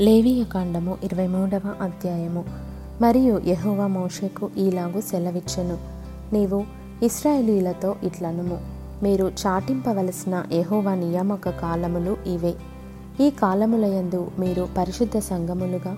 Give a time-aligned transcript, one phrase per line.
[0.00, 2.44] లేవియ కాండము ఇరవై మూడవ అధ్యాయము.
[3.02, 5.78] మరియు యహోవా మోషకు ఈలాగు సెలవిచ్చెను.
[6.32, 6.64] నీవు
[7.02, 8.60] ఇస్రాయేలీలతో ఇట్లనుము.
[9.02, 12.54] మీరు చాటింపవలసిన యహోవా నియామక కాలములు ఇవే.
[13.20, 15.96] ఈ కాలములయందు మీరు పరిశుద్ధ సంఘములుగా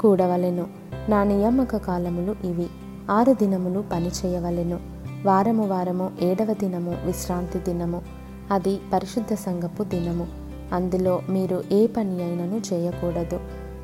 [0.00, 0.66] కూడవలెను.
[1.08, 2.66] నా నియామక కాలములు ఇవి.
[3.10, 4.80] ఆరు దినములు పని చేయవలెను.
[5.24, 8.02] వారము వారము ఏడవ దినము విశ్రాంతి దినము.
[8.50, 10.47] అది పరిశుద్ధ సంఘపు దినము.
[10.72, 13.40] అందులో మీరు ఏ పని అయినను చేయకూడదు.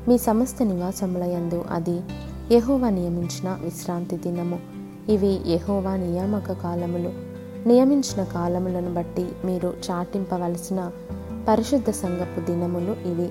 [0.07, 2.01] మీ సమస్త నివాసములయందు అది
[2.51, 4.59] యహోవా నియమించిన విశ్రాంతి దినము.
[5.09, 7.11] ఇవి యహోవా నియామక కాలములు.
[7.67, 10.91] నియమించిన కాలములను బట్టి మీరు చాటింపవలసిన
[11.47, 13.29] పరిశుద్ధ సంగపు దినములు ఇవి.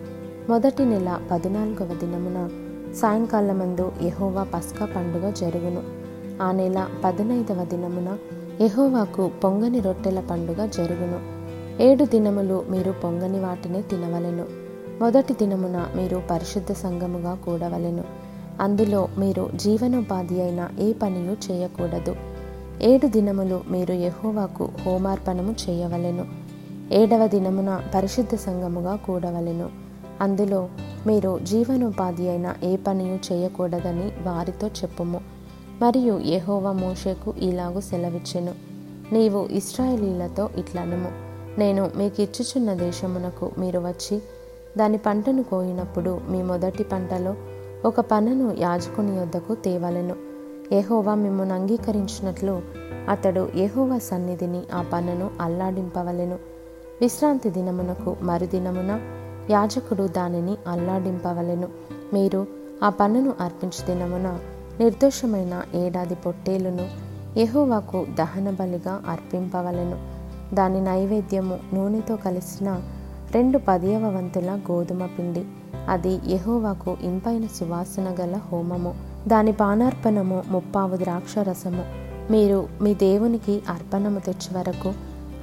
[0.48, 2.50] మొదటి నెల పద్నాలుగవ దినమున
[2.95, 5.83] సాయంకాలమందు యహోవా పస్కా పండుగ జరుగును.
[6.42, 8.19] ఆ నెల పదనైదవ దినమున
[8.61, 11.34] యహోవాకు పొంగని రొట్టెల పండుగ జరుగును.
[11.80, 14.45] ఏడు దినములు మీరు పొంగని వాటినే తినవలెను.
[15.01, 18.05] మొదటి దినమున మీరు పరిశుద్ధ సంఘముగా కూడవలెను.
[18.60, 22.17] అందులో మీరు జీవనోపాధి అయిన ఏ పనియు చేయకూడదు.
[22.83, 26.25] ఏడు దినములు మీరు యహోవాకు హోమార్పణము చేయవలెను.
[26.92, 29.70] ఏడవ దినమున పరిశుద్ధ సంఘముగా కూడవలెను.
[30.20, 30.69] అందులో
[31.06, 35.20] మీరు జీవనోపాధి అయిన ఏ పనియు చేయకూడదని వారితో చెప్పుము.
[35.83, 38.52] మరియు యహోవా మోషేకు ఇలాగు సెలవిచ్చెను.
[39.14, 41.23] నీవు ఇస్రాయేలీలతో ఇట్లనుము.
[41.58, 44.22] నేను మీకు ఇచ్చుచున్న దేశమునకు మీరు వచ్చి
[44.78, 47.34] దాని పంటను కోయినప్పుడు మీ మొదటి పంటలో
[47.84, 50.16] ఒక పనను యాజకుని యొద్దకు తేవలెను.
[50.72, 52.62] ఏహోవా మిమ్మను అంగీకరించినట్లు
[53.08, 56.38] అతడు ఏహోవా సన్నిధిని ఆ పనను అల్లాడింపవలెను.
[57.00, 59.00] విశ్రాంతి దినమునకు మరుదినమున
[59.50, 61.68] యాజకుడు దానిని అల్లాడింపవలెను.
[62.12, 62.46] మీరు
[62.83, 64.39] ఆ పన్నును అర్పించు దినమున
[64.80, 66.89] నిర్దోషమైన ఏడాది పొట్టేలును
[67.39, 70.14] ఎహోవాకు దహన బలిగా అర్పింపవలెను.
[70.55, 72.80] దాని నైవేద్యము నూనెతో కలిసిన
[73.34, 75.44] రెండు పదియవ వంతుల గోధుమ పిండి.
[75.88, 78.94] అది యహోవాకు ఇంపైన సువాసన గల హోమము.
[79.28, 81.84] దాని పానార్పణము ముప్పావు ద్రాక్ష రసము
[82.33, 84.92] మీరు మీ దేవునికి అర్పణము తెచ్చి వరకు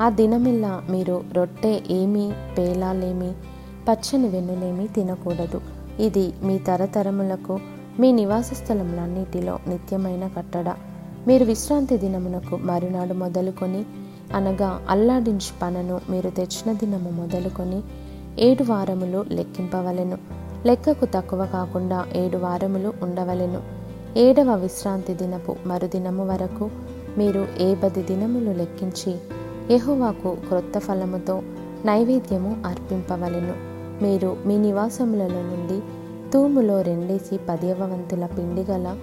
[0.02, 3.32] ఆ దినమిల్లా మీరు రొట్టె ఏమీ పేలాలేమి
[3.90, 5.62] పచ్చని వెన్నులేమి తినకూడదు.
[6.00, 7.60] ఇది మీ తరతరములకు
[8.00, 10.74] మీ నివాస స్థలములన్నిటిలో నిత్యమైన కట్టడ.
[11.28, 13.86] మీరు విశ్రాంతి దినమునకు మరునాడు మొదలుకొని
[14.34, 17.82] అనగా అల్లాడించు పనను మీరు తెచ్చిన దినము మొదలుకొని
[18.40, 20.18] ఏడు వారములు లెక్కింపవలెను.
[20.66, 23.62] లెక్కకు తక్కువ కాకుండా ఏడు వారములు ఉండవలెను.
[24.18, 26.70] ఏడవ విశ్రాంతి దినపు మరుదినము వరకు
[27.18, 29.16] మీరు ఏ పది దినములు లెక్కించి
[29.74, 31.42] యహోవాకు క్రొత్త ఫలముతో
[31.86, 33.54] నైవేద్యము అర్పింపవలెను.
[34.04, 35.82] మీరు మీ నివాసములలో నుండి
[36.32, 38.96] తూములో రెండేసి పదియవ వంతుల పిండి గల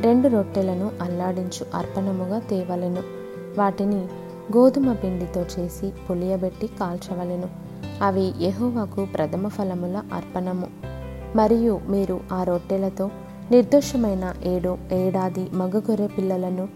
[0.00, 3.02] రెండు రొట్టెలను అల్లాడించు అర్పణముగా తేవలెను.
[3.58, 4.06] వాటిని
[4.56, 7.48] గోధుమ పిండితో చేసి పులియబెట్టి కాల్చవలెను.
[8.02, 10.66] అవి యెహోవాకు ప్రథమ ఫలముల అర్పణము.
[11.36, 13.10] మరియు మీరు ఆ రొట్టెలతో
[13.50, 16.68] నిర్దోషమైన ఏడు ఏడాది మగగొర్రె పిల్లలను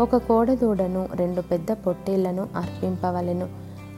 [0.00, 3.48] ఒక కోడదూడను రెండు పెద్ద పొట్టేళ్ళను అర్పింపవలెను.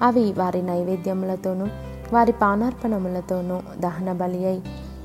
[0.02, 1.66] అవి వారి నైవేద్యములతోనూ
[2.12, 4.62] వారి పానార్పణములతోనూ దహన బలి అయి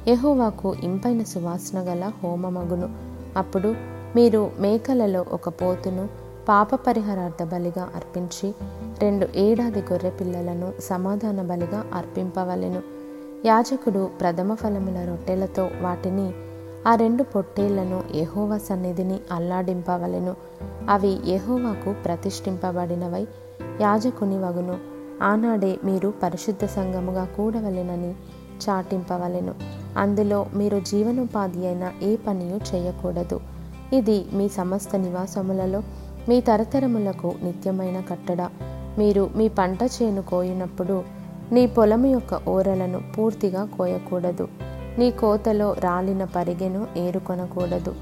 [0.08, 2.90] యెహోవాకు ఇంపైన సువాసన గల హోమమగును.
[3.38, 3.76] అప్పుడు
[4.16, 8.56] మీరు మేకలలో ఒక పోతును పాప పరిహారార్థ బలిగా అర్పించి
[9.02, 12.82] రెండు ఏడాది గొర్రె పిల్లలను సమాధాన బలిగా అర్పింపవలెను.
[13.46, 16.34] యాజకుడు ప్రథమ ఫలముల రొట్టెలతో వాటిని
[16.88, 20.36] ఆ రెండు పొట్టేళ్ళను యహోవ సన్నిధిని అల్లాడింపవలెను.
[20.90, 23.28] అవి యహోవాకు ప్రతిష్ఠింపబడినవై
[23.82, 24.78] యాజకుని వగును.
[25.24, 28.12] ఆనాడే మీరు పరిశుద్ధ సంఘముగా కూడవలెనని
[28.70, 29.56] చాటింపవలెను.
[29.98, 33.40] అందులో మీరు జీవనోపాధి అయిన ఏ పనియు చేయకూడదు.
[33.94, 35.84] ఇది మీ సమస్త నివాసములలో
[36.32, 38.42] మీ తరతరములకు నిత్యమైన కట్టడ.
[38.98, 41.04] మీరు మీ పంట చేను కోయినప్పుడు
[41.52, 44.48] నీ పొలము యొక్క ఓరలను పూర్తిగా కోయకూడదు.
[44.98, 47.96] నీ కోతలో రాలిన పరిగెను ఏరుకొనకూడదు.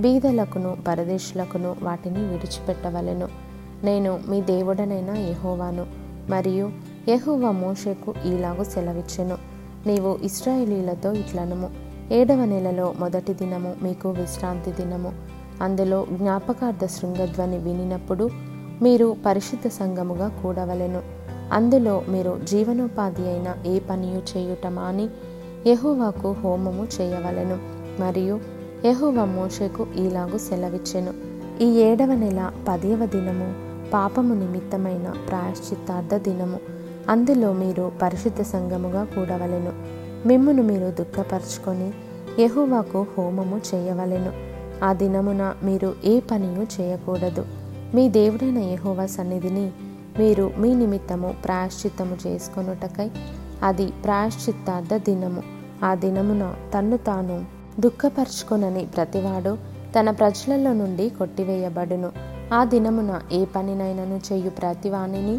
[0.00, 3.28] బీదలకును పరదేశులకును వాటిని విడిచిపెట్టవలెను.
[3.84, 5.86] నేను మీ దేవుడనైన ఎహోవాను
[6.28, 6.70] మరియు
[7.08, 9.38] యెహోవా మోషేకు ఈలాగు సెలవిచ్చెను.
[9.86, 11.70] నీవు ఇస్రాయేలీలతో ఇట్లనము.
[12.12, 15.35] ఏడవ నెలలో మొదటి దినము మీకు విశ్రాంతి దినము.
[15.62, 18.30] అందులో జ్ఞాపకార్థ శృంగధ్వని వినినప్పుడు
[18.82, 21.02] మీరు పరిశుద్ధ సంఘముగా కూడవలెను.
[21.52, 25.08] అందులో మీరు జీవనోపాధి అయిన ఏ పనియు చేయుట మాని
[25.66, 27.58] యెహోవాకు హోమము చేయవలెను.
[28.02, 28.40] మరియు
[28.84, 31.14] యెహోవా మోషకు ఈలాగు సెలవిచ్చెను.
[31.62, 33.54] ఈ ఏడవ నెల పదవ దినము
[33.90, 36.60] పాపము నిమిత్తమైన ప్రాయశ్చిత్తార్థ దినము.
[37.08, 39.72] అందులో మీరు పరిశుద్ధ సంఘముగా కూడవలెను.
[40.28, 41.92] మిమ్మును మీరు దుఃఖపరుచుకొని
[42.42, 44.55] యహోవాకు హోమము చేయవలెను.
[44.84, 47.46] ఆ దినమున మీరు ఏ పనియు చేయకూడదు.
[47.94, 49.70] మీ దేవుడైన యహోవా సన్నిధిని
[50.18, 53.10] మీరు మీ నిమిత్తము ప్రాయశ్చిత్తము చేసుకొనుటకై
[53.62, 55.42] అది ప్రాయశ్చిత్తార్థ దినము.
[55.84, 57.44] ఆ దినమున తన్ను తాను
[57.80, 59.58] దుఃఖపరుచుకొనని ప్రతివాడు
[59.98, 62.12] తన ప్రజలలో నుండి కొట్టివేయబడును.
[62.54, 65.38] ఆ దినమున ఏ పనినైనను చేయు ప్రతివాణిని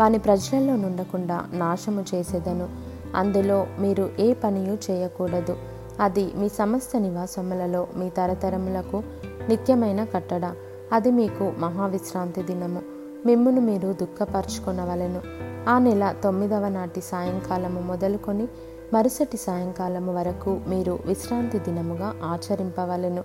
[0.00, 2.68] వాని ప్రజలలో నుండకుండా నాశము చేసేదను.
[3.16, 5.56] అందులో మీరు ఏ పనియు చేయకూడదు.
[6.00, 9.02] అది మీ సమస్త నివాసములలో మీ తరతరములకు
[9.48, 10.54] నిత్యమైన కట్టడ.
[10.92, 12.82] అది మీకు మహావిశ్రాంతి దినము.
[13.26, 15.20] మిమ్మును మీరు దుఃఖపరచుకొనవలెను.
[15.68, 18.48] ఆ నెల తొమ్మిదవ నాటి సాయంకాలము మొదలుకొని
[18.94, 23.24] మరుసటి సాయంకాలము వరకు మీరు విశ్రాంతి దినముగా ఆచరింపవలను.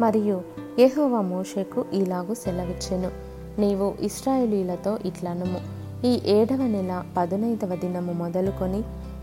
[0.00, 0.42] మరియు
[0.78, 3.10] ఏహోవా మోషేకు ఇలాగు సెలవిచ్చెను.
[3.60, 5.60] నీవు ఇస్రాయేలీలతో ఇట్లనుము.
[6.06, 8.82] ఈ ఏడవ నెల పదునైదవ దినము మొదలుకొని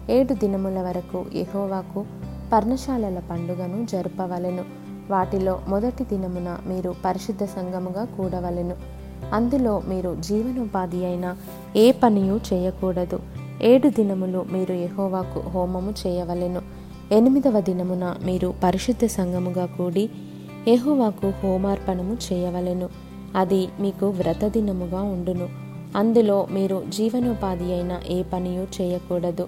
[0.10, 2.06] ఏడు దినముల వరకు ఎహోవాకు
[2.52, 4.64] పర్ణశాలల పండుగను జరుపవలెను.
[5.10, 8.76] వాటిలో మొదటి దినమున మీరు పరిశుద్ధ సంఘముగా కూడవలెను.
[9.34, 11.36] అందులో మీరు జీవనోపాధి అయిన
[11.76, 13.20] ఏ పనియు చేయకూడదు.
[13.62, 16.62] ఏడు దినములు మీరు యహోవాకు హోమము చేయవలెను.
[17.12, 20.10] ఎనిమిదవ దినమున మీరు పరిశుద్ధ సంఘముగా కూడి
[20.68, 22.90] యహోవాకు హోమార్పణము చేయవలెను.
[23.36, 25.50] అది మీకు వ్రత దినముగా ఉండును.
[25.96, 29.48] అందులో మీరు జీవనోపాధి అయిన ఏ పనియు చేయకూడదు.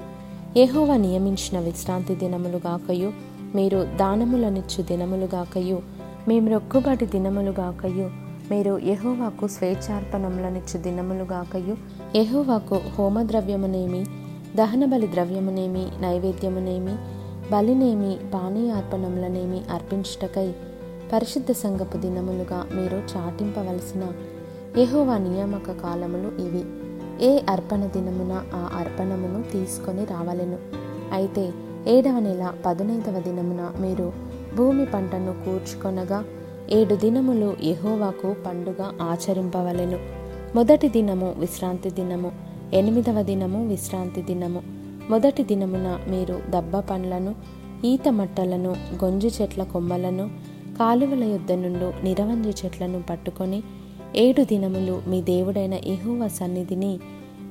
[0.58, 3.10] ఏహోవ నియమించిన విశ్రాంతి దినములుగాకయు
[3.56, 5.82] మీరు దానములనిచ్చు దినములుగాకయు
[6.28, 8.06] మీ మ్రొక్కుబడి దినములుగాకయు
[8.52, 11.76] మీరు యహోవాకు స్వేచ్ఛార్పణములనిచ్చు దినములుగాకయు
[12.16, 14.02] యహోవాకు హోమద్రవ్యమునేమి
[14.56, 16.96] దహనబలి ద్రవ్యమునేమి నైవేద్యమునేమి
[17.52, 20.48] బలినేమి పానీయార్పణములనేమి అర్పించుటకై
[21.14, 24.04] పరిశుద్ధ సంగపు దినములుగా మీరు చాటింపవలసిన
[24.78, 26.64] యహోవా నియామక కాలములు ఇవి.
[27.22, 30.58] ఏ అర్పణ దినమున ఆ అర్పణమును తీసుకొని రావలెను.
[31.14, 31.52] అయితే
[31.88, 34.14] ఏడవ నెల పదునైదవ దినమున మీరు
[34.58, 36.26] భూమి పంటను కూర్చుకొనగా
[36.70, 40.00] ఏడు దినములు యహోవాకు పండుగ ఆచరింపవలెను.
[40.56, 42.32] మొదటి దినము విశ్రాంతి దినము
[42.74, 44.64] ఎనిమిదవ దినము విశ్రాంతి దినము.
[45.10, 47.36] మొదటి దినమున మీరు దబ్బ పండ్లను
[47.86, 50.30] ఈత మట్టలను గొంజి చెట్ల కొమ్మలను
[50.80, 53.64] కాలువల యొద్ద నుండి నిరవంజి చెట్లను పట్టుకొని
[54.18, 57.00] ఏడు దినములు మీ దేవుడైన యెహోవా సన్నిధిని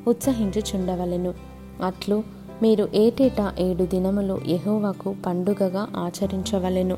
[0.08, 1.34] ఉత్సహించుచుండవలెను.
[1.82, 2.22] అట్లు
[2.62, 6.96] మీరు ఏటేటా ఏడు దినములు ఎహోవాకు పండుగగా ఆచరించవలెను.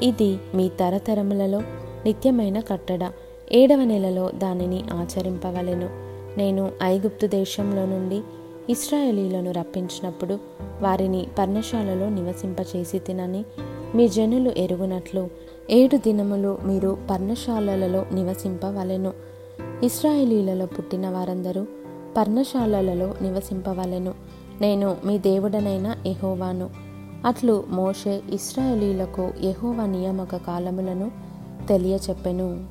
[0.00, 1.58] ఇది మీ తరతరములలో
[2.04, 3.12] నిత్యమైన కట్టడ.
[3.52, 5.88] ఏడవ నెలలో దానిని ఆచరింపవలెను.
[6.38, 8.20] నేను ఐగుప్తు దేశంలో నుండి
[8.70, 10.38] ఇస్రాయేలీలను రప్పించినప్పుడు
[10.80, 13.44] వారిని పర్ణశాలలో నివసింపచేసి తినని
[13.94, 15.28] మీ జనులు ఎరుగునట్లు
[15.72, 19.12] ఏడు దినములు మీరు పర్ణశాలలలో నివసింపవలెను.
[19.82, 21.66] ఇస్రాయేలీలలో పుట్టిన వారందరూ
[22.16, 24.14] పర్ణశాలలలో నివసింపవలెను.
[24.60, 26.70] నేను మీ దేవుడనైన ఎహోవాను
[27.24, 31.10] అట్లు మోషే ఇస్రాయేలీలకు ఎహోవా నియామక కాలములను
[31.68, 32.64] తెలియచెప్పెను.